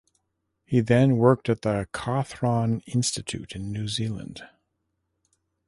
He 0.65 0.79
then 0.79 1.17
worked 1.17 1.47
at 1.47 1.61
the 1.61 1.87
Cawthron 1.93 2.81
Institute 2.87 3.51
in 3.51 3.71
New 3.71 3.87
Zealand. 3.87 4.41